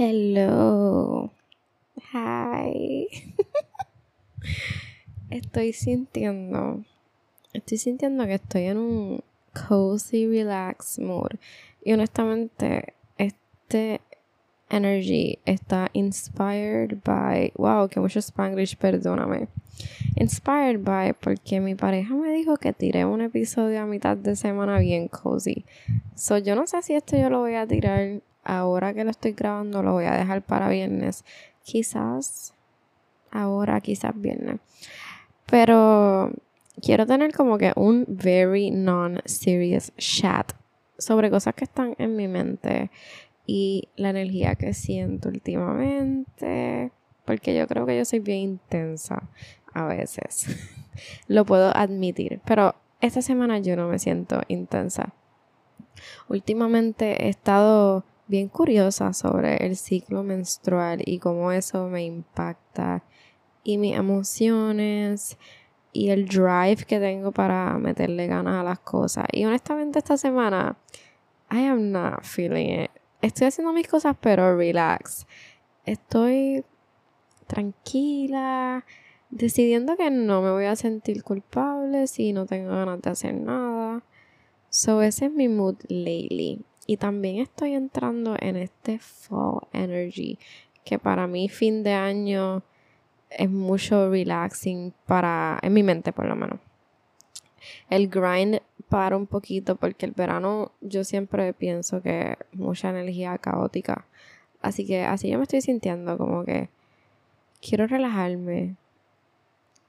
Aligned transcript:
Hello. 0.00 1.32
Hi. 2.12 3.08
estoy 5.30 5.72
sintiendo. 5.72 6.84
Estoy 7.52 7.78
sintiendo 7.78 8.24
que 8.26 8.34
estoy 8.34 8.66
en 8.66 8.78
un 8.78 9.24
cozy 9.66 10.28
relax 10.28 11.00
mood. 11.00 11.32
Y 11.84 11.94
honestamente, 11.94 12.94
este 13.18 14.00
energy 14.70 15.40
está 15.44 15.90
inspired 15.94 16.98
by. 17.04 17.54
Wow, 17.56 17.88
que 17.88 17.98
mucho 17.98 18.20
Spanglish, 18.20 18.76
perdóname. 18.76 19.48
Inspired 20.14 20.78
by 20.84 21.14
porque 21.14 21.58
mi 21.58 21.74
pareja 21.74 22.14
me 22.14 22.30
dijo 22.30 22.56
que 22.56 22.72
tiré 22.72 23.04
un 23.04 23.20
episodio 23.20 23.80
a 23.80 23.86
mitad 23.86 24.16
de 24.16 24.36
semana 24.36 24.78
bien 24.78 25.08
cozy. 25.08 25.64
So 26.14 26.38
yo 26.38 26.54
no 26.54 26.68
sé 26.68 26.82
si 26.82 26.94
esto 26.94 27.16
yo 27.16 27.30
lo 27.30 27.40
voy 27.40 27.56
a 27.56 27.66
tirar 27.66 28.20
ahora 28.48 28.94
que 28.94 29.04
lo 29.04 29.10
estoy 29.10 29.32
grabando, 29.32 29.82
lo 29.82 29.92
voy 29.92 30.06
a 30.06 30.16
dejar 30.16 30.42
para 30.42 30.68
viernes. 30.70 31.24
Quizás 31.62 32.54
ahora, 33.30 33.80
quizás 33.80 34.18
viernes. 34.18 34.58
Pero 35.46 36.32
quiero 36.82 37.06
tener 37.06 37.34
como 37.34 37.58
que 37.58 37.72
un 37.76 38.06
very 38.08 38.70
non-serious 38.70 39.92
chat 39.98 40.52
sobre 40.96 41.30
cosas 41.30 41.54
que 41.54 41.64
están 41.64 41.94
en 41.98 42.16
mi 42.16 42.26
mente 42.26 42.90
y 43.46 43.88
la 43.96 44.10
energía 44.10 44.54
que 44.54 44.72
siento 44.72 45.28
últimamente. 45.28 46.90
Porque 47.26 47.54
yo 47.54 47.66
creo 47.66 47.84
que 47.84 47.98
yo 47.98 48.04
soy 48.06 48.20
bien 48.20 48.38
intensa 48.38 49.28
a 49.74 49.84
veces. 49.84 50.46
Lo 51.28 51.44
puedo 51.44 51.76
admitir. 51.76 52.40
Pero 52.46 52.74
esta 53.02 53.20
semana 53.20 53.58
yo 53.58 53.76
no 53.76 53.88
me 53.88 53.98
siento 53.98 54.40
intensa. 54.48 55.12
Últimamente 56.28 57.26
he 57.26 57.28
estado 57.28 58.04
bien 58.28 58.48
curiosa 58.48 59.12
sobre 59.12 59.56
el 59.66 59.76
ciclo 59.76 60.22
menstrual 60.22 61.02
y 61.04 61.18
cómo 61.18 61.50
eso 61.50 61.88
me 61.88 62.04
impacta 62.04 63.02
y 63.64 63.78
mis 63.78 63.96
emociones 63.96 65.38
y 65.92 66.10
el 66.10 66.26
drive 66.26 66.84
que 66.86 67.00
tengo 67.00 67.32
para 67.32 67.76
meterle 67.78 68.26
ganas 68.26 68.60
a 68.60 68.62
las 68.62 68.78
cosas. 68.78 69.24
Y 69.32 69.44
honestamente 69.44 69.98
esta 69.98 70.16
semana, 70.16 70.76
I 71.50 71.64
am 71.66 71.90
not 71.90 72.22
feeling 72.22 72.84
it. 72.84 72.90
Estoy 73.22 73.48
haciendo 73.48 73.72
mis 73.72 73.88
cosas 73.88 74.16
pero 74.20 74.56
relax. 74.56 75.26
Estoy 75.86 76.64
tranquila, 77.46 78.84
decidiendo 79.30 79.96
que 79.96 80.10
no 80.10 80.42
me 80.42 80.50
voy 80.50 80.66
a 80.66 80.76
sentir 80.76 81.22
culpable 81.22 82.06
si 82.06 82.32
no 82.32 82.46
tengo 82.46 82.70
ganas 82.70 83.00
de 83.00 83.10
hacer 83.10 83.34
nada. 83.34 84.04
So 84.68 85.00
ese 85.00 85.26
es 85.26 85.32
mi 85.32 85.48
mood 85.48 85.76
lately. 85.88 86.64
Y 86.90 86.96
también 86.96 87.42
estoy 87.42 87.74
entrando 87.74 88.34
en 88.40 88.56
este 88.56 88.98
fall 88.98 89.60
energy, 89.74 90.38
que 90.86 90.98
para 90.98 91.26
mí 91.26 91.50
fin 91.50 91.82
de 91.82 91.92
año 91.92 92.62
es 93.28 93.50
mucho 93.50 94.10
relaxing 94.10 94.94
para, 95.04 95.58
en 95.60 95.74
mi 95.74 95.82
mente 95.82 96.14
por 96.14 96.24
lo 96.24 96.34
menos. 96.34 96.60
El 97.90 98.08
grind 98.08 98.60
para 98.88 99.18
un 99.18 99.26
poquito 99.26 99.76
porque 99.76 100.06
el 100.06 100.12
verano 100.12 100.72
yo 100.80 101.04
siempre 101.04 101.52
pienso 101.52 102.00
que 102.00 102.38
mucha 102.54 102.88
energía 102.88 103.36
caótica. 103.36 104.06
Así 104.62 104.86
que 104.86 105.04
así 105.04 105.28
yo 105.28 105.36
me 105.36 105.42
estoy 105.42 105.60
sintiendo 105.60 106.16
como 106.16 106.46
que 106.46 106.70
quiero 107.60 107.86
relajarme. 107.86 108.76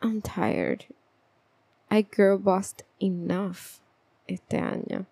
I'm 0.02 0.22
tired. 0.22 0.82
I 1.90 2.06
girl 2.14 2.38
bossed 2.38 2.86
enough 3.00 3.80
este 4.28 4.58
año. 4.58 5.06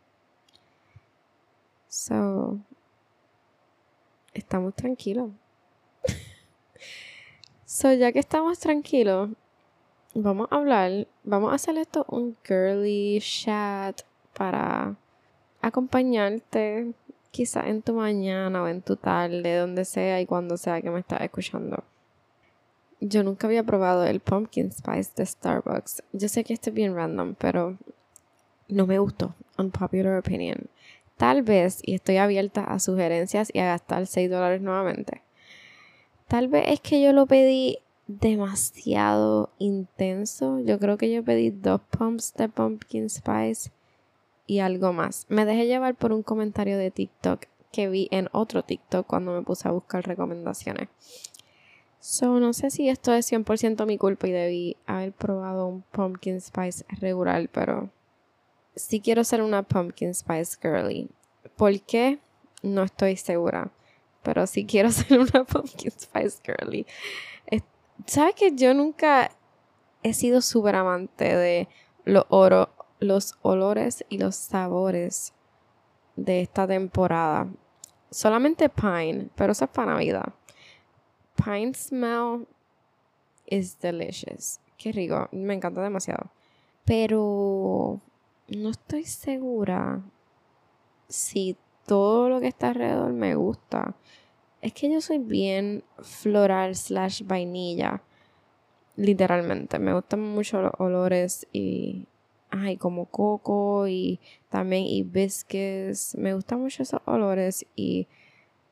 So, 1.90 2.60
estamos 4.34 4.76
tranquilos. 4.76 5.32
so, 7.66 7.94
ya 7.94 8.12
que 8.12 8.20
estamos 8.20 8.60
tranquilos, 8.60 9.30
vamos 10.14 10.48
a 10.52 10.56
hablar, 10.56 11.08
vamos 11.24 11.52
a 11.52 11.56
hacer 11.56 11.78
esto 11.78 12.06
un 12.10 12.36
girly 12.44 13.20
chat 13.22 14.02
para 14.34 14.96
acompañarte 15.62 16.94
quizá 17.32 17.68
en 17.68 17.82
tu 17.82 17.94
mañana 17.94 18.64
o 18.64 18.68
en 18.68 18.82
tu 18.82 18.96
tarde, 18.96 19.58
donde 19.58 19.86
sea 19.86 20.20
y 20.20 20.26
cuando 20.26 20.58
sea 20.58 20.82
que 20.82 20.90
me 20.90 21.00
estás 21.00 21.22
escuchando. 21.22 21.84
Yo 23.00 23.24
nunca 23.24 23.48
había 23.48 23.64
probado 23.64 24.06
el 24.06 24.20
pumpkin 24.20 24.72
spice 24.72 25.12
de 25.16 25.26
Starbucks. 25.26 26.04
Yo 26.14 26.28
sé 26.28 26.44
que 26.44 26.54
esto 26.54 26.72
es 26.72 26.76
bien 26.76 26.96
random, 26.96 27.36
pero 27.38 27.78
no 28.68 28.88
me 28.88 28.98
gustó. 28.98 29.36
Unpopular 29.58 30.18
opinion. 30.18 30.68
Tal 31.18 31.42
vez, 31.42 31.80
y 31.84 31.96
estoy 31.96 32.18
abierta 32.18 32.64
a 32.64 32.80
sugerencias 32.80 33.50
y 33.52 33.60
a 33.60 33.66
gastar 33.66 34.06
6 34.06 34.30
dólares 34.30 34.62
nuevamente. 34.62 35.24
Tal 36.28 36.48
vez 36.48 36.66
es 36.68 36.80
que 36.80 37.02
yo 37.02 37.12
lo 37.12 37.26
pedí 37.26 37.80
demasiado 38.08 39.50
intenso. 39.58 40.60
Yo 40.60 40.80
creo 40.80 40.98
que 40.98 41.12
yo 41.12 41.24
pedí 41.24 41.50
dos 41.50 41.82
pumps 41.90 42.34
de 42.36 42.50
pumpkin 42.50 43.10
spice 43.10 43.72
y 44.46 44.60
algo 44.60 44.94
más. 44.94 45.26
Me 45.30 45.46
dejé 45.46 45.68
llevar 45.68 45.96
por 45.96 46.14
un 46.14 46.24
comentario 46.24 46.78
de 46.78 46.92
TikTok 46.92 47.46
que 47.72 47.90
vi 47.90 48.08
en 48.12 48.30
otro 48.32 48.64
TikTok 48.64 49.06
cuando 49.06 49.34
me 49.34 49.42
puse 49.42 49.68
a 49.68 49.72
buscar 49.72 50.08
recomendaciones. 50.08 50.90
So, 52.00 52.40
no 52.40 52.54
sé 52.54 52.70
si 52.70 52.88
esto 52.90 53.14
es 53.14 53.32
100% 53.32 53.86
mi 53.86 53.98
culpa 53.98 54.28
y 54.28 54.32
debí 54.32 54.78
haber 54.86 55.12
probado 55.12 55.68
un 55.68 55.82
pumpkin 55.82 56.40
spice 56.40 56.86
regular, 57.02 57.50
pero 57.50 57.90
sí 58.78 59.02
quiero 59.02 59.24
ser 59.24 59.42
una 59.42 59.64
pumpkin 59.64 60.14
spice 60.14 60.58
girly. 60.62 61.10
¿Por 61.56 61.80
qué? 61.82 62.20
No 62.64 62.84
estoy 62.84 63.18
segura. 63.18 63.72
Pero 64.24 64.48
sí 64.48 64.66
quiero 64.66 64.92
ser 64.92 65.20
una 65.20 65.44
pumpkin 65.44 65.92
spice 65.92 66.40
girly. 66.44 66.86
¿Sabes 68.06 68.36
que 68.36 68.56
yo 68.56 68.74
nunca 68.74 69.32
he 70.04 70.14
sido 70.14 70.42
súper 70.42 70.76
amante 70.76 71.36
de 71.36 71.68
los, 72.06 72.26
oro, 72.30 72.70
los 73.00 73.36
olores 73.42 74.06
y 74.08 74.20
los 74.20 74.36
sabores 74.36 75.34
de 76.16 76.42
esta 76.42 76.68
temporada? 76.68 77.48
Solamente 78.12 78.70
pine, 78.70 79.30
pero 79.36 79.52
eso 79.52 79.66
es 79.66 79.72
para 79.72 79.94
Navidad. 79.94 80.34
Pine 81.44 81.74
smell 81.74 82.48
is 83.48 83.78
delicious. 83.80 84.60
Qué 84.78 84.92
rico, 84.92 85.28
me 85.32 85.56
encanta 85.56 85.82
demasiado. 85.82 86.32
Pero 86.86 88.00
no 88.48 88.70
estoy 88.70 89.04
segura 89.04 90.02
si 91.10 91.58
todo 91.86 92.30
lo 92.30 92.40
que 92.40 92.48
está 92.48 92.70
alrededor 92.70 93.14
me 93.14 93.36
gusta. 93.36 93.96
Es 94.62 94.74
que 94.74 94.92
yo 94.92 95.02
soy 95.02 95.20
bien 95.20 95.84
floral 96.00 96.76
slash 96.76 97.24
vainilla. 97.24 98.02
Literalmente. 98.96 99.80
Me 99.80 99.94
gustan 99.94 100.22
mucho 100.22 100.62
los 100.62 100.72
olores 100.80 101.48
y. 101.54 102.08
Ay, 102.50 102.78
como 102.78 103.06
coco 103.06 103.88
y 103.88 104.20
también 104.50 104.86
hibiscus. 104.86 106.16
Me 106.16 106.34
gustan 106.34 106.62
mucho 106.62 106.84
esos 106.84 107.02
olores 107.06 107.66
y 107.76 108.08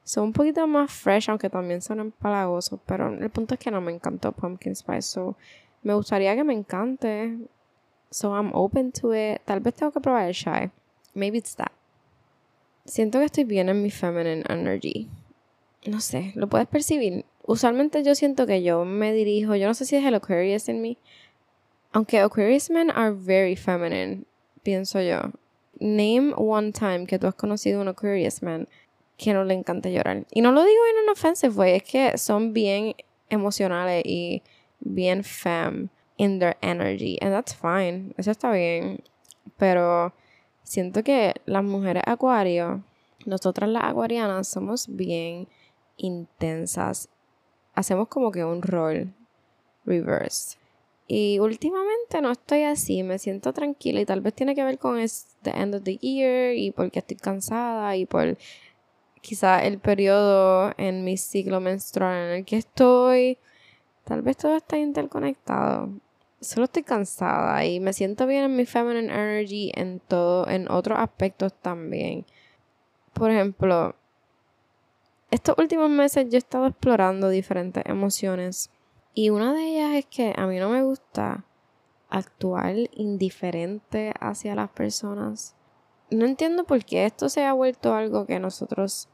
son 0.03 0.25
un 0.25 0.34
poquito 0.34 0.66
más 0.66 0.92
fresh, 0.92 1.30
aunque 1.30 1.50
también 1.50 1.81
son 1.81 2.00
empalagosos. 2.00 2.80
Pero 2.86 3.09
el 3.09 3.30
punto 3.30 3.53
es 3.56 3.59
que 3.59 3.72
no 3.72 3.81
me 3.81 3.92
encantó 3.92 4.31
Pumpkin 4.31 4.75
Spice. 4.75 5.02
So, 5.02 5.38
me 5.84 5.94
gustaría 5.94 6.36
que 6.36 6.44
me 6.44 6.53
encante. 6.53 7.38
So 8.15 8.33
I'm 8.33 8.51
open 8.53 8.93
to 8.93 9.11
it. 9.11 9.41
Tal 9.43 9.59
vez 9.59 9.73
tengo 9.73 9.91
que 9.91 9.99
probar 9.99 10.27
el 10.27 10.31
shy. 10.33 10.71
Maybe 11.13 11.37
it's 11.37 11.53
that. 11.57 11.73
Siento 12.85 13.19
que 13.19 13.25
estoy 13.25 13.43
bien 13.43 13.67
en 13.67 13.81
mi 13.81 13.91
feminine 13.91 14.41
energy. 14.47 15.09
No 15.85 15.99
sé, 15.99 16.31
lo 16.35 16.47
puedes 16.47 16.65
percibir. 16.69 17.25
Usualmente 17.45 18.03
yo 18.03 18.15
siento 18.15 18.47
que 18.47 18.63
yo 18.63 18.85
me 18.85 19.11
dirijo, 19.11 19.55
yo 19.55 19.67
no 19.67 19.73
sé 19.73 19.83
si 19.83 19.97
es 19.97 20.05
el 20.05 20.15
Aquarius 20.15 20.69
en 20.69 20.81
mí. 20.81 20.97
Aunque 21.91 22.21
Aquarius 22.21 22.69
men 22.69 22.89
are 22.89 23.11
very 23.11 23.57
feminine, 23.57 24.23
pienso 24.63 25.01
yo. 25.01 25.33
Name 25.81 26.33
one 26.37 26.71
time 26.71 27.07
que 27.07 27.19
tú 27.19 27.27
has 27.27 27.35
conocido 27.35 27.81
un 27.81 27.89
Aquarius 27.89 28.41
man 28.41 28.69
que 29.17 29.33
no 29.33 29.43
le 29.43 29.55
encanta 29.55 29.89
llorar. 29.89 30.25
Y 30.31 30.39
no 30.39 30.53
lo 30.53 30.63
digo 30.63 30.81
en 30.89 31.03
un 31.03 31.09
offensive 31.09 31.53
way, 31.53 31.73
es 31.75 31.83
que 31.83 32.18
son 32.18 32.53
bien 32.53 32.95
emocionales 33.29 34.03
y 34.06 34.41
bien 34.79 35.25
femme 35.25 35.89
in 36.17 36.39
their 36.39 36.57
energy. 36.62 37.17
And 37.21 37.33
that's 37.33 37.53
fine. 37.53 38.13
Eso 38.17 38.31
está 38.31 38.51
bien. 38.51 39.03
Pero 39.57 40.13
siento 40.63 41.03
que 41.03 41.33
las 41.45 41.63
mujeres 41.63 42.03
acuario, 42.06 42.83
nosotras 43.25 43.69
las 43.69 43.83
acuarianas, 43.83 44.47
somos 44.47 44.88
bien 44.88 45.47
intensas. 45.97 47.09
Hacemos 47.73 48.07
como 48.07 48.31
que 48.31 48.44
un 48.44 48.62
rol 48.62 49.13
reverse. 49.85 50.57
Y 51.07 51.38
últimamente 51.39 52.19
no 52.21 52.31
estoy 52.31 52.63
así, 52.63 53.03
me 53.03 53.19
siento 53.19 53.53
tranquila 53.53 54.01
y 54.01 54.06
tal 54.06 54.21
vez 54.21 54.33
tiene 54.33 54.56
que 54.56 54.63
ver 54.63 54.79
con 54.79 54.97
the 55.44 55.51
end 55.51 55.75
of 55.75 55.83
the 55.83 55.97
year 55.97 56.56
y 56.56 56.71
porque 56.71 57.00
estoy 57.00 57.18
cansada 57.18 57.95
y 57.95 58.07
por 58.07 58.38
quizá 59.21 59.63
el 59.63 59.77
periodo 59.77 60.73
en 60.77 61.03
mi 61.03 61.18
ciclo 61.18 61.59
menstrual 61.59 62.29
en 62.29 62.31
el 62.38 62.45
que 62.45 62.57
estoy. 62.57 63.38
Tal 64.03 64.23
vez 64.23 64.38
todo 64.38 64.56
está 64.56 64.77
interconectado 64.77 65.89
solo 66.45 66.65
estoy 66.65 66.83
cansada 66.83 67.65
y 67.65 67.80
me 67.80 67.94
siento 67.94 68.27
bien 68.27 68.45
en 68.45 68.56
mi 68.56 68.65
feminine 68.65 69.13
energy 69.13 69.71
en 69.75 70.00
todo, 70.00 70.47
en 70.47 70.69
otros 70.69 71.00
aspectos 71.00 71.53
también. 71.53 72.25
Por 73.13 73.31
ejemplo, 73.31 73.95
estos 75.31 75.57
últimos 75.57 75.89
meses 75.89 76.25
yo 76.30 76.36
he 76.36 76.38
estado 76.38 76.68
explorando 76.68 77.30
diferentes 77.30 77.83
emociones 77.86 78.69
y 79.13 79.30
una 79.30 79.53
de 79.53 79.63
ellas 79.63 79.94
es 79.95 80.06
que 80.06 80.33
a 80.36 80.45
mí 80.45 80.59
no 80.59 80.69
me 80.69 80.83
gusta 80.83 81.45
actuar 82.09 82.75
indiferente 82.92 84.13
hacia 84.19 84.56
las 84.56 84.69
personas. 84.69 85.56
No 86.12 86.25
entiendo 86.25 86.65
por 86.65 86.83
qué 86.83 87.06
esto 87.06 87.30
se 87.30 87.45
ha 87.45 87.53
vuelto 87.53 87.95
algo 87.95 88.25
que 88.25 88.39
nosotros 88.39 89.09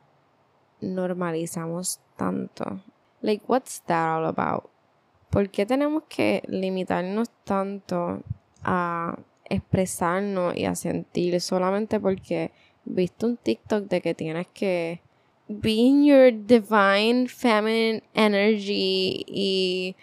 normalizamos 0.81 2.01
tanto. 2.17 2.81
Like, 3.21 3.45
what's 3.47 3.81
that 3.83 4.17
all 4.17 4.25
about? 4.25 4.70
¿Por 5.31 5.49
qué 5.49 5.65
tenemos 5.65 6.03
que 6.09 6.43
limitarnos 6.47 7.29
tanto 7.45 8.21
a 8.63 9.17
expresarnos 9.49 10.55
y 10.57 10.65
a 10.65 10.75
sentir 10.75 11.39
solamente 11.39 12.01
porque 12.01 12.51
viste 12.83 13.25
un 13.25 13.37
TikTok 13.37 13.85
de 13.85 14.01
que 14.01 14.13
tienes 14.13 14.47
que 14.47 15.01
be 15.47 15.71
in 15.71 16.05
your 16.05 16.33
divine 16.33 17.27
feminine 17.29 18.03
energy 18.13 19.23
y 19.25 19.95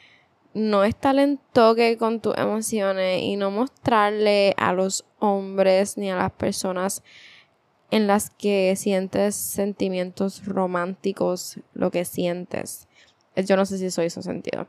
no 0.55 0.83
estar 0.85 1.19
en 1.19 1.39
toque 1.53 1.99
con 1.99 2.21
tus 2.21 2.37
emociones 2.37 3.23
y 3.23 3.37
no 3.37 3.51
mostrarle 3.51 4.55
a 4.57 4.73
los 4.73 5.05
hombres 5.19 5.99
ni 5.99 6.11
a 6.11 6.17
las 6.17 6.33
personas 6.33 7.03
en 7.91 8.07
las 8.07 8.31
que 8.31 8.75
sientes 8.77 9.35
sentimientos 9.35 10.47
románticos 10.47 11.61
lo 11.75 11.91
que 11.91 12.07
sientes. 12.07 12.89
Yo 13.37 13.57
no 13.57 13.67
sé 13.67 13.77
si 13.77 13.87
eso 13.87 14.03
hizo 14.03 14.23
sentido. 14.23 14.67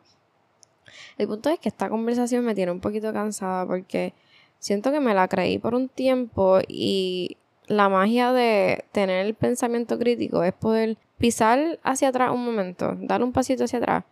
El 1.18 1.27
punto 1.27 1.50
es 1.50 1.59
que 1.59 1.69
esta 1.69 1.89
conversación 1.89 2.45
me 2.45 2.56
tiene 2.56 2.71
un 2.71 2.80
poquito 2.80 3.12
cansada 3.13 3.65
porque 3.65 4.13
siento 4.59 4.91
que 4.91 5.00
me 5.00 5.13
la 5.13 5.27
creí 5.27 5.57
por 5.57 5.75
un 5.75 5.89
tiempo 5.89 6.59
y 6.68 7.38
la 7.68 7.88
magia 7.88 8.33
de 8.33 8.86
tener 8.91 9.25
el 9.25 9.36
pensamiento 9.36 9.97
crítico 9.97 10.44
es 10.44 10.53
poder 10.53 10.97
pisar 11.18 11.80
hacia 11.83 12.09
atrás 12.09 12.31
un 12.31 12.44
momento, 12.44 12.95
dar 13.00 13.24
un 13.24 13.31
pasito 13.31 13.65
hacia 13.65 13.80
atrás 13.80 14.03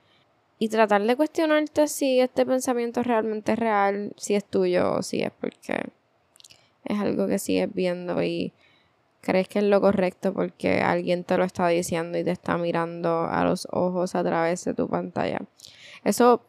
y 0.60 0.70
tratar 0.70 1.04
de 1.04 1.16
cuestionarte 1.16 1.88
si 1.88 2.20
este 2.20 2.46
pensamiento 2.46 3.04
realmente 3.04 3.54
es 3.54 3.60
real, 3.60 4.14
si 4.18 4.36
es 4.36 4.46
tuyo 4.46 4.94
o 4.94 5.04
si 5.04 5.22
es 5.22 5.32
porque 5.32 5.90
es 6.86 7.00
algo 7.00 7.28
que 7.28 7.40
sigues 7.40 7.74
viendo 7.74 8.22
y 8.24 8.54
crees 9.22 9.48
que 9.48 9.60
es 9.60 9.66
lo 9.66 9.82
correcto 9.82 10.34
porque 10.34 10.82
alguien 10.82 11.24
te 11.24 11.38
lo 11.38 11.44
está 11.44 11.68
diciendo 11.68 12.18
y 12.18 12.24
te 12.24 12.32
está 12.32 12.58
mirando 12.58 13.26
a 13.26 13.44
los 13.44 13.68
ojos 13.72 14.16
a 14.16 14.24
través 14.24 14.64
de 14.66 14.74
tu 14.74 14.88
pantalla. 14.88 15.40
Eso 16.04 16.44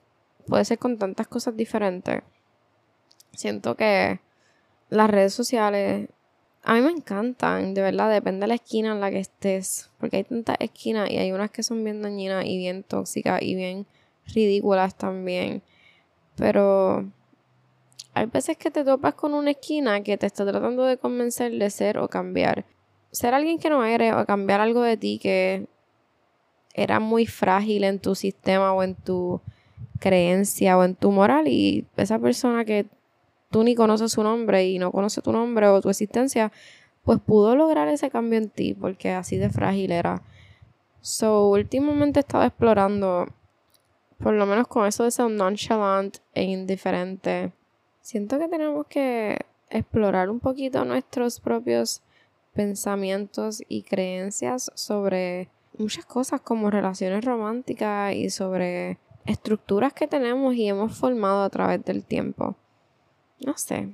puede 0.48 0.64
ser 0.64 0.78
con 0.78 0.98
tantas 0.98 1.28
cosas 1.28 1.56
diferentes. 1.56 2.22
Siento 3.32 3.76
que 3.76 4.20
las 4.90 5.10
redes 5.10 5.34
sociales 5.34 6.08
a 6.62 6.74
mí 6.74 6.82
me 6.82 6.90
encantan, 6.90 7.72
de 7.72 7.82
verdad, 7.82 8.10
depende 8.10 8.40
de 8.40 8.48
la 8.48 8.54
esquina 8.54 8.92
en 8.92 9.00
la 9.00 9.10
que 9.10 9.20
estés, 9.20 9.90
porque 9.98 10.18
hay 10.18 10.24
tantas 10.24 10.56
esquinas 10.60 11.10
y 11.10 11.16
hay 11.16 11.32
unas 11.32 11.50
que 11.50 11.62
son 11.62 11.82
bien 11.82 12.02
dañinas 12.02 12.44
y 12.44 12.58
bien 12.58 12.82
tóxicas 12.82 13.40
y 13.42 13.54
bien 13.54 13.86
ridículas 14.26 14.94
también. 14.96 15.62
Pero 16.36 17.10
hay 18.12 18.26
veces 18.26 18.56
que 18.56 18.70
te 18.70 18.84
topas 18.84 19.14
con 19.14 19.34
una 19.34 19.52
esquina 19.52 20.02
que 20.02 20.18
te 20.18 20.26
está 20.26 20.44
tratando 20.44 20.84
de 20.84 20.98
convencer 20.98 21.52
de 21.52 21.70
ser 21.70 21.98
o 21.98 22.08
cambiar. 22.08 22.64
Ser 23.12 23.32
alguien 23.34 23.58
que 23.58 23.70
no 23.70 23.84
eres 23.84 24.12
o 24.14 24.26
cambiar 24.26 24.60
algo 24.60 24.82
de 24.82 24.96
ti 24.96 25.18
que 25.18 25.66
era 26.74 27.00
muy 27.00 27.26
frágil 27.26 27.84
en 27.84 27.98
tu 27.98 28.14
sistema 28.14 28.72
o 28.72 28.82
en 28.82 28.94
tu 28.94 29.40
creencia 29.98 30.78
o 30.78 30.84
en 30.84 30.94
tu 30.94 31.10
moral 31.10 31.48
y 31.48 31.86
esa 31.96 32.18
persona 32.18 32.64
que 32.64 32.86
tú 33.50 33.64
ni 33.64 33.74
conoces 33.74 34.12
su 34.12 34.22
nombre 34.22 34.66
y 34.66 34.78
no 34.78 34.92
conoce 34.92 35.22
tu 35.22 35.32
nombre 35.32 35.66
o 35.68 35.80
tu 35.80 35.90
existencia, 35.90 36.52
pues 37.04 37.20
pudo 37.20 37.56
lograr 37.56 37.88
ese 37.88 38.10
cambio 38.10 38.38
en 38.38 38.50
ti 38.50 38.74
porque 38.74 39.10
así 39.10 39.36
de 39.36 39.50
frágil 39.50 39.92
era. 39.92 40.22
So, 41.00 41.48
últimamente 41.48 42.20
he 42.20 42.22
estado 42.22 42.44
explorando 42.44 43.26
por 44.18 44.34
lo 44.34 44.46
menos 44.46 44.66
con 44.66 44.86
eso 44.86 45.04
de 45.04 45.10
ser 45.10 45.30
nonchalant 45.30 46.18
e 46.34 46.42
indiferente, 46.42 47.52
siento 48.00 48.38
que 48.38 48.48
tenemos 48.48 48.86
que 48.86 49.38
explorar 49.70 50.28
un 50.28 50.40
poquito 50.40 50.84
nuestros 50.84 51.40
propios 51.40 52.02
pensamientos 52.52 53.62
y 53.68 53.82
creencias 53.82 54.72
sobre 54.74 55.48
muchas 55.78 56.04
cosas 56.04 56.40
como 56.40 56.70
relaciones 56.70 57.24
románticas 57.24 58.14
y 58.14 58.30
sobre 58.30 58.98
estructuras 59.28 59.92
que 59.92 60.08
tenemos 60.08 60.54
y 60.54 60.68
hemos 60.68 60.96
formado 60.96 61.42
a 61.42 61.50
través 61.50 61.84
del 61.84 62.04
tiempo. 62.04 62.56
No 63.44 63.56
sé, 63.56 63.88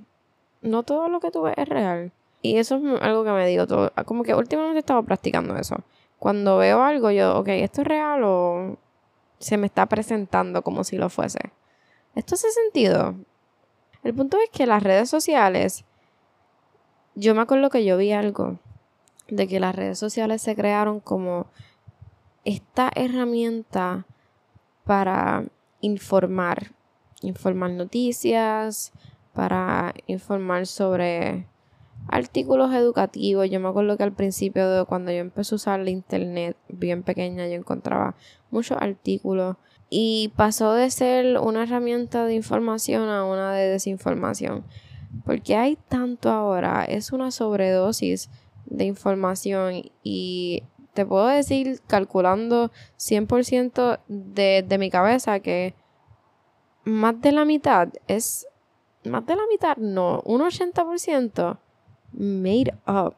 no 0.63 0.83
todo 0.83 1.09
lo 1.09 1.21
que 1.21 1.31
tú 1.31 1.43
ves 1.43 1.55
es 1.57 1.69
real. 1.69 2.13
Y 2.41 2.57
eso 2.57 2.77
es 2.77 3.03
algo 3.03 3.25
que 3.25 3.31
me 3.31 3.47
digo 3.47 3.67
todo. 3.67 3.93
Como 4.07 4.23
que 4.23 4.35
últimamente 4.35 4.77
he 4.77 4.81
estado 4.81 5.03
practicando 5.03 5.57
eso. 5.57 5.77
Cuando 6.19 6.59
veo 6.59 6.83
algo, 6.83 7.11
yo, 7.11 7.39
ok, 7.39 7.49
¿esto 7.49 7.83
es 7.83 7.87
real 7.87 8.23
o 8.25 8.79
se 9.39 9.59
me 9.59 9.67
está 9.67 9.87
presentando 9.87 10.63
como 10.63 10.85
si 10.85 10.97
lo 10.97 11.11
fuese. 11.11 11.53
¿Esto 12.15 12.35
hace 12.35 12.51
sentido? 12.51 13.15
El 14.03 14.15
punto 14.15 14.39
es 14.39 14.49
que 14.51 14.67
las 14.67 14.83
redes 14.83 15.11
sociales, 15.11 15.85
yo 17.15 17.35
me 17.35 17.43
acuerdo 17.43 17.71
que 17.71 17.85
yo 17.85 17.97
vi 17.97 18.13
algo 18.13 18.59
de 19.29 19.47
que 19.49 19.61
las 19.61 19.75
redes 19.75 19.99
sociales 19.99 20.43
se 20.43 20.55
crearon 20.55 21.01
como 21.01 21.47
esta 22.45 22.91
herramienta 22.95 24.07
para 24.85 25.45
informar, 25.81 26.73
informar 27.23 27.71
noticias, 27.71 28.93
para 29.33 29.95
informar 30.07 30.67
sobre 30.67 31.47
artículos 32.09 32.73
educativos. 32.75 33.51
Yo 33.51 33.61
me 33.61 33.69
acuerdo 33.69 33.97
que 33.97 34.03
al 34.03 34.13
principio, 34.13 34.69
de 34.71 34.85
cuando 34.85 35.11
yo 35.11 35.19
empecé 35.19 35.55
a 35.55 35.57
usar 35.57 35.81
la 35.81 35.91
internet 35.91 36.57
bien 36.69 37.03
pequeña, 37.03 37.47
yo 37.47 37.55
encontraba 37.55 38.15
muchos 38.51 38.79
artículos 38.81 39.57
y 39.91 40.33
pasó 40.37 40.73
de 40.73 40.91
ser 40.91 41.39
una 41.39 41.65
herramienta 41.65 42.25
de 42.25 42.35
información 42.35 43.09
a 43.09 43.25
una 43.25 43.53
de 43.53 43.69
desinformación. 43.69 44.65
Porque 45.25 45.57
hay 45.57 45.77
tanto 45.89 46.31
ahora, 46.31 46.85
es 46.85 47.13
una 47.13 47.31
sobredosis 47.31 48.31
de 48.67 48.85
información 48.85 49.83
y 50.03 50.65
te 50.95 51.05
puedo 51.05 51.27
decir, 51.27 51.81
calculando 51.87 52.71
100% 52.99 54.01
de, 54.09 54.65
de 54.67 54.79
mi 54.79 54.91
cabeza, 54.91 55.41
que 55.41 55.75
más 56.85 57.21
de 57.21 57.33
la 57.33 57.45
mitad 57.45 57.89
es, 58.07 58.47
más 59.05 59.27
de 59.27 59.37
la 59.37 59.43
mitad, 59.51 59.77
no, 59.77 60.23
un 60.25 60.41
80% 60.41 61.59
made 62.13 62.73
up. 62.87 63.17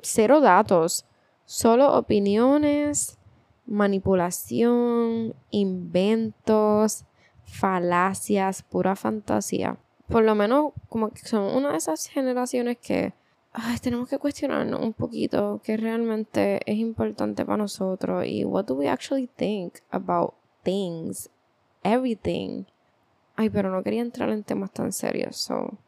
Cero 0.00 0.40
datos, 0.40 1.06
solo 1.44 1.92
opiniones, 1.96 3.18
manipulación, 3.66 5.34
inventos, 5.50 7.04
falacias, 7.44 8.62
pura 8.62 8.94
fantasía. 8.94 9.76
Por 10.08 10.22
lo 10.22 10.34
menos 10.34 10.72
como 10.88 11.10
que 11.10 11.26
son 11.26 11.44
una 11.44 11.72
de 11.72 11.78
esas 11.78 12.06
generaciones 12.06 12.78
que 12.78 13.12
tenemos 13.80 14.08
que 14.08 14.18
cuestionarnos 14.18 14.80
un 14.80 14.92
poquito 14.92 15.60
qué 15.64 15.76
realmente 15.76 16.60
es 16.66 16.78
importante 16.78 17.44
para 17.44 17.58
nosotros 17.58 18.24
y 18.26 18.44
what 18.44 18.66
do 18.66 18.74
we 18.74 18.88
actually 18.88 19.28
think 19.36 19.78
about 19.90 20.34
things, 20.62 21.30
everything. 21.82 22.64
Ay, 23.36 23.50
pero 23.50 23.70
no 23.70 23.82
quería 23.82 24.02
entrar 24.02 24.30
en 24.30 24.42
temas 24.42 24.72
tan 24.72 24.92
serios, 24.92 25.36
so 25.36 25.78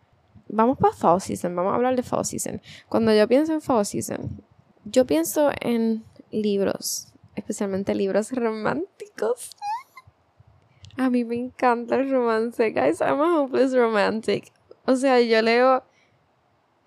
vamos 0.49 0.79
para 0.79 0.95
fall 0.95 1.21
season, 1.21 1.55
vamos 1.55 1.73
a 1.73 1.77
hablar 1.77 1.97
de 1.97 2.03
fall 2.03 2.25
season. 2.25 2.61
Cuando 2.89 3.13
yo 3.13 3.27
pienso 3.27 3.53
en 3.53 3.61
fall 3.61 3.85
season, 3.85 4.43
yo 4.85 5.05
pienso 5.05 5.51
en 5.61 6.05
libros, 6.31 7.13
especialmente 7.35 7.95
libros 7.95 8.33
románticos. 8.33 9.51
A 10.97 11.09
mí 11.09 11.25
me 11.25 11.37
encanta 11.37 11.97
el 11.97 12.11
romance, 12.11 12.71
guys. 12.73 13.01
I'm 13.01 13.21
a 13.21 13.41
hopeless 13.41 13.75
romantic. 13.75 14.53
O 14.87 14.97
sea, 14.97 15.21
yo 15.21 15.41
leo 15.41 15.83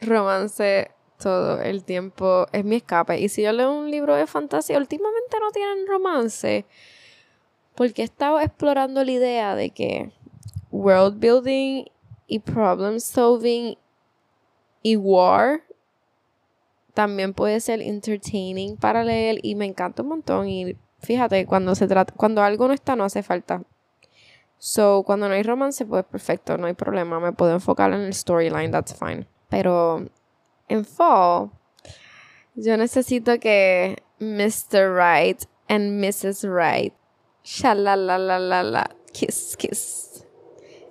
romance 0.03 0.91
todo 1.17 1.62
el 1.62 1.83
tiempo. 1.83 2.48
Es 2.51 2.65
mi 2.65 2.77
escape. 2.77 3.19
Y 3.19 3.29
si 3.29 3.43
yo 3.43 3.51
leo 3.51 3.72
un 3.72 3.89
libro 3.89 4.15
de 4.15 4.27
fantasía, 4.27 4.77
últimamente 4.77 5.38
no 5.39 5.51
tienen 5.51 5.88
romance. 5.88 6.65
Porque 7.75 8.01
he 8.03 8.05
estado 8.05 8.39
explorando 8.39 9.03
la 9.03 9.12
idea 9.12 9.55
de 9.55 9.72
que 9.72 10.12
world 10.72 11.19
building 11.19 11.86
y 12.27 12.39
problem 12.39 13.00
solving 13.00 13.77
y 14.81 14.95
war 14.98 15.62
también 16.93 17.33
puede 17.33 17.60
ser 17.60 17.81
entertaining 17.81 18.77
para 18.77 19.03
leer 19.03 19.39
y 19.41 19.55
me 19.55 19.65
encanta 19.65 20.03
un 20.03 20.10
montón 20.10 20.48
y 20.48 20.77
fíjate 21.00 21.45
cuando 21.45 21.75
se 21.75 21.88
trata 21.88 22.13
cuando 22.15 22.41
algo 22.41 22.67
no 22.67 22.74
está 22.74 22.95
no 22.95 23.03
hace 23.03 23.24
falta 23.24 23.63
so 24.57 25.03
cuando 25.03 25.27
no 25.27 25.36
hay 25.36 25.43
romance 25.43 25.86
pues 25.86 26.05
perfecto 26.05 26.57
no 26.57 26.67
hay 26.67 26.74
problema 26.74 27.19
me 27.19 27.33
puedo 27.33 27.53
enfocar 27.53 27.93
en 27.93 28.01
el 28.01 28.13
storyline 28.13 28.72
that's 28.72 28.95
fine 28.98 29.27
pero 29.53 30.03
en 30.67 30.83
fall 30.83 31.51
yo 32.55 32.75
necesito 32.75 33.39
que 33.39 34.01
Mr. 34.17 34.95
Right 34.95 35.43
and 35.69 36.03
Mrs. 36.03 36.43
Right 36.43 36.91
la 37.62 38.89
kiss 39.12 39.55
kiss 39.55 40.25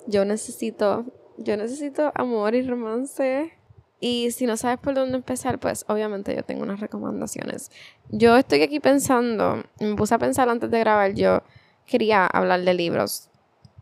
yo 0.06 0.24
necesito 0.24 1.04
yo 1.38 1.56
necesito 1.56 2.12
amor 2.14 2.54
y 2.54 2.62
romance. 2.62 3.52
Y 3.98 4.30
si 4.32 4.46
no 4.46 4.56
sabes 4.56 4.78
por 4.78 4.94
dónde 4.94 5.16
empezar, 5.16 5.58
pues 5.58 5.84
obviamente 5.88 6.34
yo 6.36 6.42
tengo 6.42 6.62
unas 6.62 6.80
recomendaciones. 6.80 7.70
Yo 8.10 8.36
estoy 8.36 8.62
aquí 8.62 8.80
pensando, 8.80 9.62
me 9.80 9.94
puse 9.94 10.14
a 10.14 10.18
pensar 10.18 10.48
antes 10.48 10.70
de 10.70 10.78
grabar, 10.80 11.14
yo 11.14 11.42
quería 11.86 12.26
hablar 12.26 12.62
de 12.62 12.74
libros, 12.74 13.28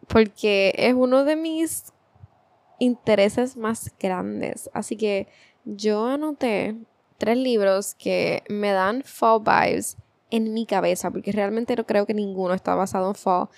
porque 0.09 0.75
es 0.77 0.95
uno 0.95 1.25
de 1.25 1.37
mis 1.37 1.93
intereses 2.81 3.57
más 3.57 3.93
grandes. 4.01 4.69
Así 4.75 4.97
que 4.97 5.29
yo 5.65 6.07
anoté 6.07 6.77
tres 7.19 7.37
libros 7.37 7.95
que 7.95 8.43
me 8.49 8.73
dan 8.73 9.05
fall 9.05 9.41
vibes 9.41 9.97
en 10.31 10.53
mi 10.53 10.67
cabeza, 10.67 11.11
porque 11.11 11.31
realmente 11.33 11.77
no 11.77 11.87
creo 11.87 12.07
que 12.07 12.15
ninguno 12.15 12.55
está 12.55 12.75
basado 12.75 13.09
en 13.09 13.15
fall, 13.15 13.49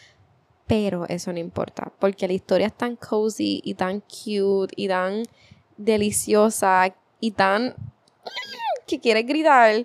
pero 0.67 1.07
eso 1.09 1.33
no 1.33 1.38
importa, 1.38 1.93
porque 1.99 2.26
la 2.26 2.35
historia 2.35 2.67
es 2.67 2.76
tan 2.76 2.97
cozy 2.97 3.61
y 3.64 3.75
tan 3.75 4.00
cute 4.00 4.75
y 4.76 4.88
tan 4.88 5.23
deliciosa 5.76 6.95
y 7.21 7.31
tan 7.31 7.75
que 8.87 9.00
quiere 9.00 9.23
gritar 9.23 9.85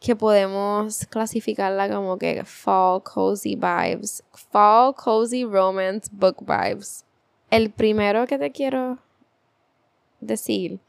que 0.00 0.16
podemos 0.16 1.06
clasificarla 1.06 1.88
como 1.88 2.18
que 2.18 2.42
fall 2.44 3.02
cozy 3.02 3.54
vibes, 3.54 4.24
fall 4.50 4.94
cozy 4.94 5.44
romance 5.44 6.08
book 6.10 6.38
vibes. 6.40 7.04
El 7.52 7.70
primero 7.70 8.26
que 8.26 8.38
te 8.38 8.50
quiero 8.50 8.98
decir 10.20 10.80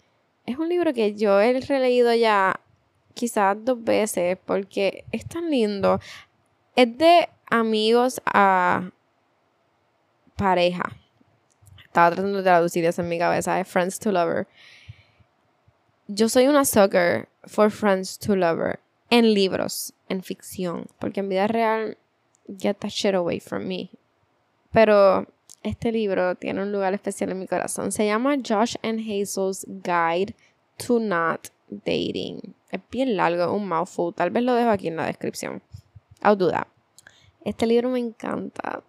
es 0.45 0.57
un 0.57 0.69
libro 0.69 0.93
que 0.93 1.13
yo 1.13 1.41
he 1.41 1.59
releído 1.59 2.13
ya 2.13 2.57
quizás 3.13 3.57
dos 3.65 3.83
veces 3.83 4.37
porque 4.45 5.03
es 5.11 5.25
tan 5.25 5.51
lindo. 5.51 5.99
Es 6.77 6.97
de 6.97 7.27
amigos 7.51 8.21
a 8.25 8.91
pareja. 10.37 10.95
Estaba 11.83 12.11
tratando 12.11 12.37
de 12.37 12.43
traducir 12.43 12.85
eso 12.85 13.01
en 13.01 13.09
mi 13.09 13.19
cabeza. 13.19 13.59
Es 13.59 13.67
Friends 13.67 13.99
to 13.99 14.13
Lover. 14.13 14.47
Yo 16.07 16.29
soy 16.29 16.47
una 16.47 16.63
sucker 16.63 17.27
for 17.43 17.69
Friends 17.71 18.17
to 18.19 18.37
Lover. 18.37 18.79
En 19.09 19.33
libros, 19.33 19.93
en 20.07 20.23
ficción. 20.23 20.87
Porque 20.97 21.19
en 21.19 21.27
vida 21.27 21.47
real, 21.47 21.97
get 22.47 22.77
that 22.77 22.91
shit 22.91 23.15
away 23.15 23.41
from 23.41 23.67
me. 23.67 23.89
Pero 24.71 25.27
este 25.63 25.91
libro 25.91 26.35
tiene 26.35 26.61
un 26.61 26.71
lugar 26.71 26.93
especial 26.93 27.31
en 27.31 27.39
mi 27.39 27.47
corazón. 27.47 27.91
Se 27.91 28.05
llama 28.05 28.35
Josh 28.37 28.75
and 28.83 28.99
Hazel's 28.99 29.65
Guide 29.67 30.35
to 30.85 30.99
Not 30.99 31.47
Dating. 31.69 32.55
Es 32.69 32.81
bien 32.91 33.15
largo, 33.15 33.53
un 33.53 33.67
mouthful. 33.67 34.13
Tal 34.13 34.29
vez 34.29 34.43
lo 34.43 34.53
dejo 34.53 34.69
aquí 34.69 34.89
en 34.89 34.97
la 34.97 35.05
descripción. 35.05 35.61
A 36.21 36.35
duda. 36.35 36.67
Este 37.45 37.65
libro 37.65 37.89
me 37.89 37.99
encanta. 37.99 38.83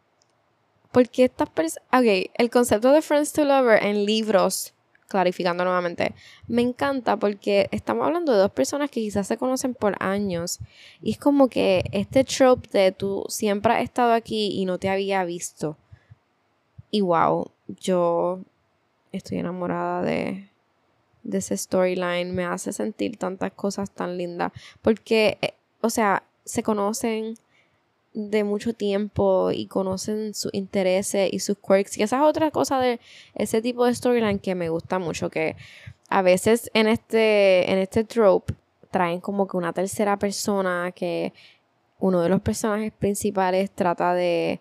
Porque 0.92 1.24
estas 1.24 1.48
personas. 1.50 1.86
Ok, 1.92 2.30
el 2.34 2.50
concepto 2.50 2.92
de 2.92 3.02
Friends 3.02 3.32
to 3.32 3.44
Lover 3.44 3.82
en 3.82 4.04
libros, 4.04 4.74
clarificando 5.08 5.64
nuevamente, 5.64 6.14
me 6.46 6.62
encanta 6.62 7.16
porque 7.16 7.68
estamos 7.72 8.06
hablando 8.06 8.32
de 8.32 8.38
dos 8.38 8.52
personas 8.52 8.90
que 8.90 9.00
quizás 9.00 9.26
se 9.26 9.36
conocen 9.36 9.74
por 9.74 9.96
años. 10.00 10.60
Y 11.02 11.12
es 11.12 11.18
como 11.18 11.48
que 11.48 11.84
este 11.92 12.24
trope 12.24 12.68
de 12.72 12.92
tú 12.92 13.24
siempre 13.28 13.74
has 13.74 13.82
estado 13.82 14.12
aquí 14.12 14.52
y 14.52 14.64
no 14.66 14.78
te 14.78 14.88
había 14.88 15.24
visto. 15.24 15.76
Y 16.94 17.00
wow, 17.00 17.50
yo 17.66 18.38
estoy 19.10 19.38
enamorada 19.38 20.02
de, 20.02 20.48
de 21.24 21.38
ese 21.38 21.56
storyline. 21.56 22.32
Me 22.32 22.44
hace 22.44 22.72
sentir 22.72 23.16
tantas 23.16 23.50
cosas 23.50 23.90
tan 23.90 24.16
lindas. 24.16 24.52
Porque, 24.80 25.38
eh, 25.42 25.54
o 25.80 25.90
sea, 25.90 26.22
se 26.44 26.62
conocen 26.62 27.34
de 28.12 28.44
mucho 28.44 28.74
tiempo 28.74 29.50
y 29.50 29.66
conocen 29.66 30.34
sus 30.34 30.54
intereses 30.54 31.30
y 31.32 31.40
sus 31.40 31.58
quirks. 31.58 31.98
Y 31.98 32.04
esa 32.04 32.18
es 32.18 32.22
otra 32.22 32.52
cosa 32.52 32.78
de 32.78 33.00
ese 33.34 33.60
tipo 33.60 33.86
de 33.86 33.94
storyline 33.96 34.38
que 34.38 34.54
me 34.54 34.68
gusta 34.68 35.00
mucho, 35.00 35.30
que 35.30 35.56
a 36.10 36.22
veces 36.22 36.70
en 36.74 36.86
este, 36.86 37.72
en 37.72 37.78
este 37.78 38.04
trope 38.04 38.54
traen 38.92 39.20
como 39.20 39.48
que 39.48 39.56
una 39.56 39.72
tercera 39.72 40.16
persona 40.16 40.92
que 40.94 41.32
uno 41.98 42.20
de 42.20 42.28
los 42.28 42.40
personajes 42.40 42.92
principales 42.92 43.72
trata 43.72 44.14
de 44.14 44.60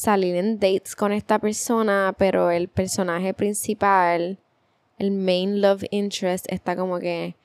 salir 0.00 0.34
en 0.36 0.58
dates 0.58 0.96
con 0.96 1.12
esta 1.12 1.38
persona, 1.38 2.14
pero 2.16 2.50
el 2.50 2.68
personaje 2.68 3.34
principal, 3.34 4.38
el 4.98 5.10
main 5.10 5.60
love 5.60 5.84
interest, 5.90 6.46
está 6.48 6.74
como 6.74 6.98
que 6.98 7.36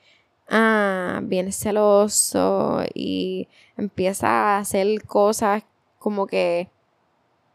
ah, 0.48 1.20
bien 1.22 1.52
celoso 1.52 2.82
y 2.94 3.46
empieza 3.76 4.28
a 4.28 4.58
hacer 4.60 5.02
cosas 5.04 5.64
como 5.98 6.26
que, 6.26 6.70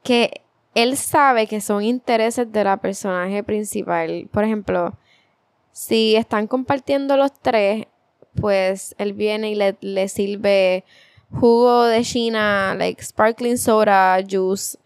que 0.03 0.41
él 0.75 0.95
sabe 0.95 1.47
que 1.47 1.61
son 1.61 1.83
intereses 1.83 2.51
de 2.51 2.63
la 2.63 2.77
personaje 2.77 3.43
principal. 3.43 4.29
Por 4.31 4.43
ejemplo, 4.43 4.99
si 5.71 6.15
están 6.15 6.45
compartiendo 6.45 7.17
los 7.17 7.33
tres, 7.41 7.87
pues 8.39 8.93
él 8.99 9.13
viene 9.13 9.49
y 9.49 9.55
le, 9.55 9.75
le 9.81 10.07
sirve 10.07 10.85
jugo 11.31 11.85
de 11.85 12.03
China, 12.03 12.75
like 12.77 13.01
sparkling 13.03 13.57
soda, 13.57 14.19
juice, 14.21 14.77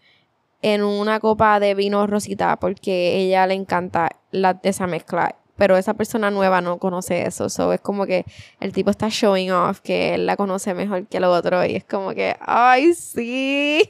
en 0.74 0.82
una 0.82 1.20
copa 1.20 1.60
de 1.60 1.76
vino 1.76 2.08
rosita, 2.08 2.56
porque 2.56 3.18
ella 3.18 3.46
le 3.46 3.54
encanta 3.54 4.10
la, 4.32 4.58
esa 4.64 4.88
mezcla 4.88 5.36
pero 5.56 5.78
esa 5.78 5.94
persona 5.94 6.30
nueva 6.30 6.60
no 6.60 6.78
conoce 6.78 7.26
eso. 7.26 7.48
So 7.48 7.72
es 7.72 7.80
como 7.80 8.04
que 8.04 8.26
el 8.60 8.74
tipo 8.74 8.90
está 8.90 9.08
showing 9.08 9.52
off 9.52 9.80
que 9.80 10.14
él 10.14 10.26
la 10.26 10.36
conoce 10.36 10.74
mejor 10.74 11.06
que 11.06 11.16
el 11.16 11.24
otro 11.24 11.64
y 11.64 11.76
es 11.76 11.84
como 11.84 12.12
que, 12.12 12.36
ay, 12.40 12.92
sí, 12.92 13.80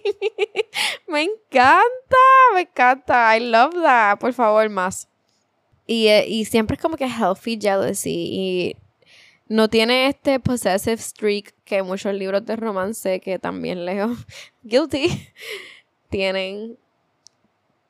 me 1.09 1.23
encanta, 1.23 2.17
me 2.55 2.61
encanta, 2.61 3.37
I 3.37 3.41
love 3.41 3.75
that, 3.83 4.19
por 4.19 4.33
favor, 4.33 4.69
más. 4.69 5.09
Y, 5.89 6.07
eh, 6.07 6.25
y 6.29 6.45
siempre 6.45 6.77
es 6.77 6.81
como 6.83 6.97
que 6.97 7.09
healthy 7.09 7.59
jealousy 7.61 8.29
y 8.31 8.77
no 9.49 9.69
tiene 9.69 10.09
este 10.09 10.41
possessive 10.41 10.99
streak 10.99 11.55
que 11.65 11.83
muchos 11.83 12.15
libros 12.15 12.45
de 12.45 12.55
romance 12.57 13.21
que 13.21 13.39
también 13.39 13.85
leo, 13.85 14.15
guilty, 14.63 15.09
tienen. 16.09 16.79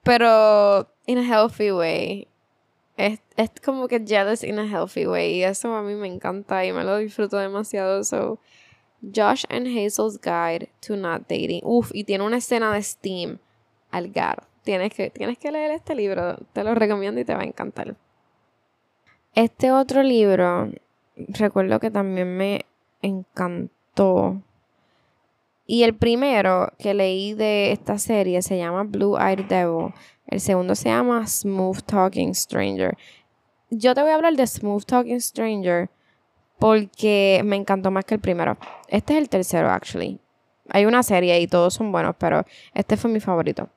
Pero 0.02 0.88
in 1.06 1.18
a 1.18 1.23
healthy 1.23 1.73
way 1.73 2.28
es, 2.96 3.20
es 3.37 3.50
como 3.64 3.88
que 3.88 4.00
jealous 4.00 4.42
in 4.42 4.58
a 4.58 4.66
healthy 4.66 5.06
way. 5.06 5.35
Y 5.35 5.44
eso 5.44 5.75
a 5.75 5.82
mí 5.82 5.94
me 5.94 6.08
encanta 6.08 6.64
y 6.64 6.73
me 6.73 6.85
lo 6.85 6.96
disfruto 6.99 7.37
demasiado. 7.37 8.02
So, 8.04 8.38
Josh 9.02 9.44
and 9.50 9.66
Hazel's 9.66 10.18
Guide 10.20 10.70
to 10.87 10.96
Not 10.96 11.23
Dating. 11.28 11.61
Uf, 11.64 11.90
y 11.92 12.04
tiene 12.04 12.25
una 12.25 12.38
escena 12.38 12.73
de 12.73 12.82
Steam 12.82 13.38
al 13.90 14.11
gar. 14.11 14.44
Tienes 14.64 14.92
que, 14.92 15.11
tienes 15.11 15.38
que 15.38 15.52
leer 15.52 15.70
este 15.70 15.94
libro. 15.94 16.38
Te 16.52 16.64
lo 16.64 16.75
recomiendo 16.75 17.20
y 17.20 17.25
te 17.25 17.35
va 17.35 17.42
a 17.42 17.44
encantar. 17.44 17.96
Este 19.35 19.70
otro 19.70 20.02
libro, 20.02 20.70
recuerdo 21.16 21.78
que 21.78 21.90
también 21.90 22.37
me 22.37 22.64
encantó. 23.02 24.42
Y 25.66 25.82
el 25.82 25.94
primero 25.94 26.73
que 26.78 26.94
leí 26.94 27.35
de 27.35 27.73
esta 27.73 27.99
serie 27.99 28.40
se 28.42 28.56
llama 28.56 28.85
Blue 28.85 29.18
Eyed 29.18 29.46
Devil. 29.46 29.92
El 30.26 30.40
segundo 30.40 30.75
se 30.75 30.88
llama 30.88 31.26
Smooth 31.26 31.82
Talking 31.82 32.35
Stranger. 32.35 32.96
Yo 33.70 33.94
te 33.94 34.02
voy 34.02 34.11
a 34.11 34.14
hablar 34.14 34.37
de 34.37 34.46
Smooth 34.46 34.85
Talking 34.85 35.20
Stranger 35.20 35.90
porque 36.58 37.42
me 37.44 37.56
encantó 37.56 37.90
más 37.90 38.04
que 38.04 38.14
el 38.14 38.20
primero. 38.20 38.56
Este 38.88 39.14
es 39.14 39.18
el 39.18 39.28
tercero, 39.28 39.68
actually. 39.68 40.20
Hay 40.68 40.87
una 40.87 41.02
serie 41.02 41.40
y 41.40 41.46
todos 41.46 41.75
son 41.75 41.92
buenos, 41.92 42.14
pero 42.18 42.44
este 42.75 42.96
fue 42.96 43.11
mi 43.11 43.20
favorito. 43.20 43.68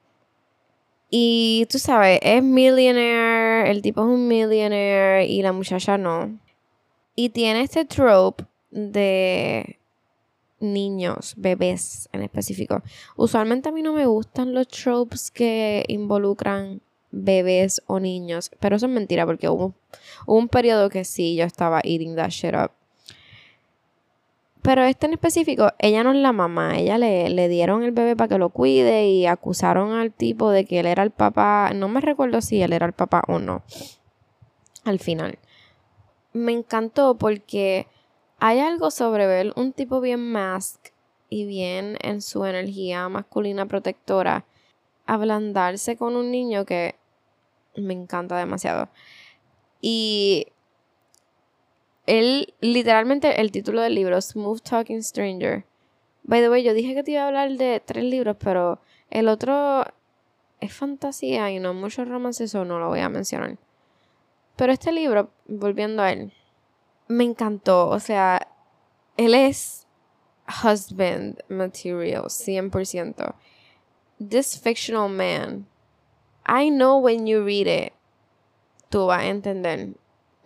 Y 1.09 1.67
tú 1.71 1.79
sabes, 1.79 2.19
es 2.21 2.43
millionaire, 2.43 3.69
el 3.71 3.81
tipo 3.81 4.01
es 4.01 4.07
un 4.07 4.27
millionaire 4.27 5.25
y 5.25 5.41
la 5.41 5.51
muchacha 5.51 5.97
no. 5.97 6.37
Y 7.15 7.29
tiene 7.29 7.61
este 7.61 7.85
trope 7.85 8.45
de 8.69 9.78
niños, 10.59 11.33
bebés 11.37 12.09
en 12.11 12.21
específico. 12.21 12.81
Usualmente 13.15 13.69
a 13.69 13.71
mí 13.71 13.81
no 13.81 13.93
me 13.93 14.05
gustan 14.05 14.53
los 14.53 14.67
tropes 14.67 15.31
que 15.31 15.85
involucran 15.87 16.81
bebés 17.11 17.81
o 17.87 17.99
niños, 17.99 18.51
pero 18.59 18.75
eso 18.75 18.85
es 18.85 18.91
mentira 18.91 19.25
porque 19.25 19.49
hubo, 19.49 19.73
un 20.27 20.47
periodo 20.47 20.89
que 20.89 21.03
sí, 21.03 21.35
yo 21.35 21.45
estaba 21.45 21.81
eating 21.83 22.15
that 22.15 22.29
shit 22.29 22.53
up. 22.53 22.71
Pero 24.61 24.83
este 24.83 25.05
en 25.05 25.13
específico, 25.13 25.71
ella 25.79 26.03
no 26.03 26.11
es 26.11 26.17
la 26.17 26.33
mamá, 26.33 26.77
ella 26.77 26.97
le, 26.97 27.29
le 27.29 27.47
dieron 27.47 27.81
el 27.83 27.91
bebé 27.91 28.15
para 28.15 28.27
que 28.27 28.37
lo 28.37 28.49
cuide 28.49 29.07
y 29.07 29.25
acusaron 29.25 29.93
al 29.93 30.11
tipo 30.11 30.51
de 30.51 30.65
que 30.65 30.81
él 30.81 30.85
era 30.85 31.01
el 31.01 31.11
papá, 31.11 31.71
no 31.73 31.87
me 31.87 32.01
recuerdo 32.01 32.41
si 32.41 32.61
él 32.61 32.73
era 32.73 32.85
el 32.85 32.93
papá 32.93 33.23
o 33.27 33.39
no, 33.39 33.63
al 34.83 34.99
final. 34.99 35.39
Me 36.33 36.51
encantó 36.51 37.17
porque 37.17 37.87
hay 38.39 38.59
algo 38.59 38.91
sobre 38.91 39.27
ver 39.27 39.53
un 39.55 39.73
tipo 39.73 40.01
bien 40.01 40.31
mask 40.31 40.89
y 41.29 41.45
bien 41.45 41.97
en 42.01 42.21
su 42.21 42.45
energía 42.45 43.07
masculina 43.09 43.65
protectora 43.65 44.45
ablandarse 45.05 45.97
con 45.97 46.15
un 46.15 46.31
niño 46.31 46.65
que 46.65 46.95
me 47.75 47.93
encanta 47.93 48.37
demasiado. 48.37 48.89
Y 49.81 50.47
él, 52.05 52.53
literalmente, 52.59 53.41
el 53.41 53.51
título 53.51 53.81
del 53.81 53.95
libro, 53.95 54.21
Smooth 54.21 54.61
Talking 54.61 55.03
Stranger. 55.03 55.65
By 56.23 56.41
the 56.41 56.49
way, 56.49 56.63
yo 56.63 56.73
dije 56.73 56.95
que 56.95 57.03
te 57.03 57.11
iba 57.11 57.23
a 57.23 57.27
hablar 57.27 57.51
de 57.51 57.81
tres 57.83 58.03
libros, 58.03 58.35
pero 58.39 58.79
el 59.09 59.27
otro 59.27 59.85
es 60.59 60.73
fantasía 60.73 61.51
y 61.51 61.59
no 61.59 61.73
mucho 61.73 62.05
romance, 62.05 62.43
eso 62.43 62.65
no 62.65 62.79
lo 62.79 62.87
voy 62.87 62.99
a 62.99 63.09
mencionar. 63.09 63.57
Pero 64.55 64.73
este 64.73 64.91
libro, 64.91 65.31
volviendo 65.47 66.03
a 66.03 66.11
él, 66.11 66.33
me 67.09 67.25
encantó. 67.25 67.89
O 67.89 67.99
sea, 67.99 68.47
él 69.17 69.35
es 69.35 69.85
husband 70.63 71.43
material, 71.49 72.25
100%. 72.25 73.35
This 74.19 74.57
fictional 74.57 75.09
man, 75.09 75.67
I 76.45 76.69
know 76.69 76.97
when 76.97 77.27
you 77.27 77.43
read 77.43 77.67
it, 77.67 77.93
tú 78.89 79.07
vas 79.07 79.23
a 79.23 79.27
entender. 79.27 79.95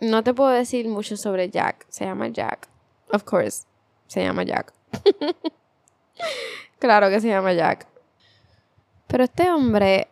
No 0.00 0.22
te 0.22 0.34
puedo 0.34 0.50
decir 0.50 0.88
mucho 0.88 1.16
sobre 1.16 1.48
Jack. 1.48 1.86
Se 1.88 2.04
llama 2.04 2.28
Jack. 2.28 2.68
Of 3.12 3.24
course, 3.24 3.64
se 4.06 4.22
llama 4.22 4.44
Jack. 4.44 4.72
claro 6.78 7.08
que 7.10 7.20
se 7.20 7.28
llama 7.28 7.52
Jack. 7.52 7.86
Pero 9.06 9.24
este 9.24 9.50
hombre 9.50 10.08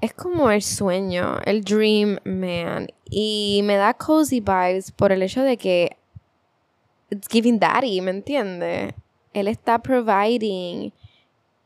es 0.00 0.12
como 0.14 0.50
el 0.50 0.62
sueño, 0.62 1.38
el 1.44 1.62
dream 1.62 2.18
man. 2.24 2.88
Y 3.14 3.60
me 3.64 3.76
da 3.76 3.92
cozy 3.92 4.40
vibes 4.40 4.90
por 4.90 5.12
el 5.12 5.22
hecho 5.22 5.42
de 5.42 5.58
que 5.58 5.98
it's 7.10 7.28
giving 7.28 7.58
daddy, 7.58 8.00
¿me 8.00 8.10
entiende? 8.10 8.94
Él 9.34 9.48
está 9.48 9.80
providing 9.80 10.94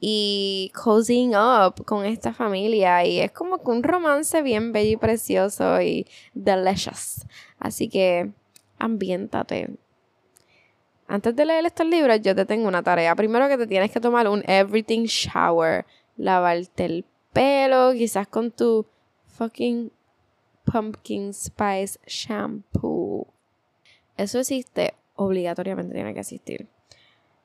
y 0.00 0.72
cozying 0.74 1.36
up 1.36 1.84
con 1.84 2.04
esta 2.04 2.32
familia 2.32 3.04
y 3.04 3.20
es 3.20 3.30
como 3.30 3.62
que 3.62 3.70
un 3.70 3.84
romance 3.84 4.42
bien 4.42 4.72
bello 4.72 4.94
y 4.94 4.96
precioso 4.96 5.80
y 5.80 6.08
delicious. 6.34 7.24
Así 7.60 7.88
que 7.88 8.32
ambiéntate. 8.80 9.70
Antes 11.06 11.36
de 11.36 11.44
leer 11.44 11.64
estos 11.64 11.86
libros, 11.86 12.20
yo 12.22 12.34
te 12.34 12.44
tengo 12.44 12.66
una 12.66 12.82
tarea. 12.82 13.14
Primero 13.14 13.46
que 13.46 13.56
te 13.56 13.68
tienes 13.68 13.92
que 13.92 14.00
tomar 14.00 14.26
un 14.26 14.42
everything 14.48 15.04
shower, 15.04 15.86
lavarte 16.16 16.86
el 16.86 17.04
pelo, 17.32 17.92
quizás 17.92 18.26
con 18.26 18.50
tu 18.50 18.84
fucking 19.28 19.92
pumpkin 20.66 21.32
spice 21.32 21.99
shampoo. 22.06 23.26
Eso 24.16 24.38
existe, 24.38 24.94
obligatoriamente 25.14 25.94
tiene 25.94 26.12
que 26.12 26.20
existir. 26.20 26.68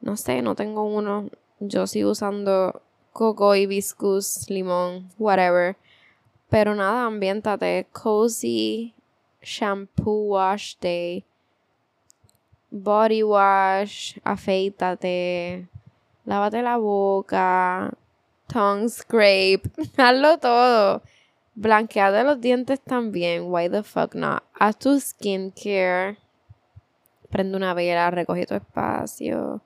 No 0.01 0.17
sé, 0.17 0.41
no 0.41 0.55
tengo 0.55 0.83
uno. 0.83 1.29
Yo 1.59 1.85
sigo 1.85 2.11
usando 2.11 2.81
coco, 3.13 3.55
hibiscus, 3.55 4.49
limón, 4.49 5.09
whatever. 5.19 5.77
Pero 6.49 6.75
nada, 6.75 7.05
ambiéntate. 7.05 7.87
Cozy 7.91 8.93
shampoo 9.41 10.29
wash 10.29 10.75
day. 10.81 11.23
Body 12.71 13.21
wash, 13.21 14.17
afeítate. 14.23 15.67
Lávate 16.25 16.61
la 16.61 16.77
boca. 16.77 17.93
Tongue 18.47 18.89
scrape. 18.89 19.69
Hazlo 19.97 20.37
todo. 20.39 21.03
Blanqueate 21.61 22.23
los 22.23 22.41
dientes 22.41 22.79
también. 22.81 23.43
Why 23.51 23.69
the 23.69 23.83
fuck 23.83 24.15
not? 24.15 24.41
Haz 24.59 24.79
tu 24.79 24.99
skincare. 24.99 26.17
Prende 27.29 27.55
una 27.55 27.75
vela, 27.75 28.09
recoge 28.09 28.47
tu 28.47 28.55
espacio 28.55 29.61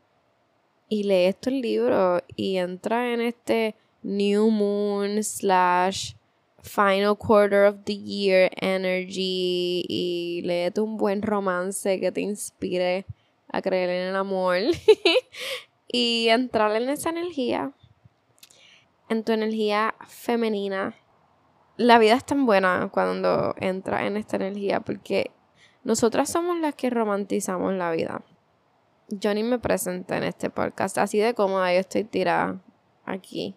y 0.90 1.04
lee 1.04 1.28
estos 1.28 1.54
libros 1.54 2.22
y 2.36 2.58
entra 2.58 3.14
en 3.14 3.22
este 3.22 3.75
New 4.04 4.52
Moon 4.52 5.24
slash 5.24 6.16
Final 6.62 7.16
Quarter 7.18 7.64
of 7.64 7.86
the 7.86 7.98
Year 7.98 8.52
energy 8.60 9.86
y 9.88 10.42
léete 10.44 10.82
un 10.82 10.98
buen 10.98 11.22
romance 11.22 11.98
que 12.02 12.12
te 12.12 12.20
inspire 12.20 13.06
a 13.48 13.62
creer 13.62 13.90
en 13.90 14.10
el 14.10 14.16
amor 14.18 14.58
y 15.88 16.28
entrar 16.28 16.75
en 16.75 16.90
esa 16.90 17.12
energía, 17.12 17.72
en 19.08 19.24
tu 19.24 19.32
energía 19.32 19.96
femenina. 20.10 20.94
La 21.77 22.00
vida 22.00 22.15
es 22.15 22.25
tan 22.25 22.46
buena 22.46 22.89
cuando 22.91 23.53
entras 23.58 24.03
en 24.03 24.17
esta 24.17 24.38
energía 24.38 24.79
porque 24.79 25.32
nosotras 25.84 26.29
somos 26.29 26.58
las 26.60 26.75
que 26.75 26.89
romantizamos 26.89 27.74
la 27.74 27.91
vida 27.91 28.22
yo 29.10 29.34
ni 29.34 29.44
me 29.44 29.60
presenté 29.60 30.17
en 30.17 30.24
este 30.24 30.50
podcast. 30.50 30.98
Así 30.98 31.20
de 31.20 31.34
cómoda 31.34 31.74
yo 31.74 31.79
estoy 31.79 32.03
tirada 32.03 32.60
aquí. 33.05 33.55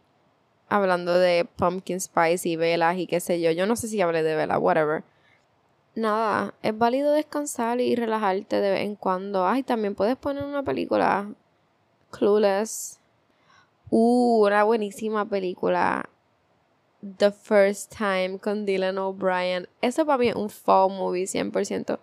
Hablando 0.68 1.14
de 1.14 1.46
pumpkin 1.56 2.00
spice 2.00 2.48
y 2.48 2.57
velas 2.57 2.98
y 2.98 3.07
qué 3.07 3.20
sé 3.20 3.40
yo. 3.40 3.50
Yo 3.50 3.66
no 3.66 3.76
sé 3.76 3.88
si 3.88 4.00
hablé 4.00 4.22
de 4.22 4.37
vela, 4.37 4.59
whatever. 4.59 5.04
Nada, 5.94 6.54
es 6.62 6.76
válido 6.76 7.12
descansar 7.12 7.81
y 7.81 7.96
relajarte 7.96 8.61
de 8.61 8.70
vez 8.70 8.81
en 8.83 8.94
cuando. 8.94 9.46
Ay, 9.46 9.62
también 9.62 9.94
puedes 9.94 10.16
poner 10.16 10.44
una 10.44 10.62
película. 10.62 11.33
Clueless. 12.11 13.00
Uh, 13.90 14.46
una 14.46 14.64
buenísima 14.64 15.24
película. 15.24 16.09
The 17.00 17.30
First 17.30 17.94
Time 17.96 18.38
con 18.38 18.66
Dylan 18.66 18.98
O'Brien. 18.98 19.68
Eso 19.80 20.04
para 20.04 20.18
mí 20.18 20.28
es 20.28 20.34
un 20.34 20.50
fall 20.50 20.90
movie 20.90 21.24
100%. 21.24 21.98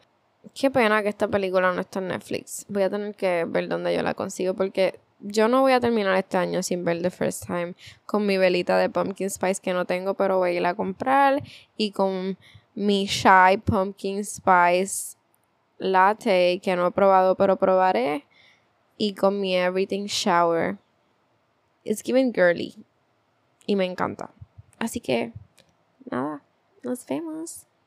Qué 0.54 0.72
pena 0.72 1.04
que 1.04 1.10
esta 1.10 1.28
película 1.28 1.74
no 1.74 1.82
está 1.82 2.00
en 2.00 2.08
Netflix. 2.08 2.66
Voy 2.70 2.84
a 2.84 2.90
tener 2.90 3.16
que 3.16 3.46
ver 3.46 3.68
dónde 3.68 3.94
yo 3.94 4.04
la 4.04 4.14
consigo 4.14 4.54
porque 4.54 5.00
yo 5.20 5.48
no 5.48 5.62
voy 5.62 5.74
a 5.74 5.80
terminar 5.80 6.16
este 6.16 6.38
año 6.38 6.62
sin 6.64 6.86
ver 6.86 7.02
The 7.02 7.10
First 7.10 7.48
Time 7.48 7.74
con 8.06 8.26
mi 8.26 8.38
velita 8.38 8.78
de 8.78 8.90
pumpkin 8.90 9.30
spice 9.30 9.62
que 9.62 9.74
no 9.74 9.86
tengo, 9.86 10.14
pero 10.14 10.38
voy 10.38 10.52
a 10.52 10.54
ir 10.54 10.66
a 10.66 10.76
comprar 10.76 11.44
y 11.78 11.92
con 11.92 12.38
mi 12.76 13.06
Shy 13.06 13.58
Pumpkin 13.64 14.24
Spice 14.24 15.18
Latte 15.78 16.60
que 16.62 16.76
no 16.76 16.88
he 16.88 16.92
probado, 16.92 17.36
pero 17.36 17.56
probaré 17.58 18.26
y 18.98 19.14
con 19.14 19.42
mi 19.42 19.56
Everything 19.56 20.06
Shower. 20.06 20.78
It's 21.84 22.02
giving 22.04 22.34
girly 22.34 22.76
y 23.66 23.76
me 23.76 23.86
encanta. 23.86 24.35
Así 24.86 25.00
que 25.00 25.34
nada, 26.12 26.44
nos 26.84 27.08
vemos. 27.08 27.66